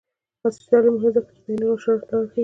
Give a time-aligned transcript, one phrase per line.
[0.43, 2.39] عصري تعلیم مهم دی ځکه چې د آنلاین نشراتو لارې ښيي.